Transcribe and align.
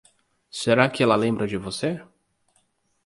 Será 0.59 0.89
que 0.89 1.03
ela 1.03 1.15
lembra 1.15 1.45
de 1.45 1.57
você? 1.57 2.01